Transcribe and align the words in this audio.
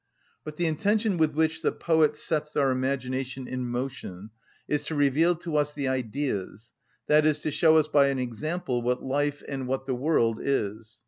But 0.43 0.55
the 0.55 0.65
intention 0.65 1.17
with 1.17 1.35
which 1.35 1.61
the 1.61 1.71
poet 1.71 2.15
sets 2.15 2.55
our 2.57 2.71
imagination 2.71 3.47
in 3.47 3.67
motion 3.67 4.31
is 4.67 4.81
to 4.85 4.95
reveal 4.95 5.35
to 5.35 5.57
us 5.57 5.73
the 5.73 5.87
Ideas, 5.87 6.73
i.e., 7.07 7.21
to 7.33 7.51
show 7.51 7.77
us 7.77 7.87
by 7.87 8.07
an 8.07 8.17
example 8.17 8.81
what 8.81 9.03
life 9.03 9.43
and 9.47 9.67
what 9.67 9.85
the 9.85 9.93
world 9.93 10.39
is. 10.41 10.99